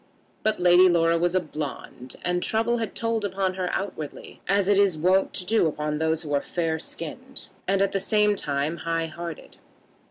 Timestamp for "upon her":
3.23-3.69